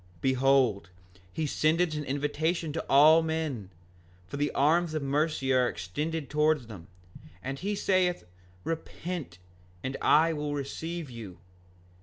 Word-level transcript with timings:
5:33 0.15 0.21
Behold, 0.21 0.89
he 1.31 1.45
sendeth 1.45 1.93
an 1.93 2.03
invitation 2.05 2.69
unto 2.69 2.79
all 2.89 3.21
men, 3.21 3.69
for 4.25 4.37
the 4.37 4.49
arms 4.53 4.95
of 4.95 5.03
mercy 5.03 5.53
are 5.53 5.69
extended 5.69 6.27
towards 6.27 6.65
them, 6.65 6.87
and 7.43 7.59
he 7.59 7.75
saith: 7.75 8.23
Repent, 8.63 9.37
and 9.83 9.95
I 10.01 10.33
will 10.33 10.55
receive 10.55 11.11
you. 11.11 11.37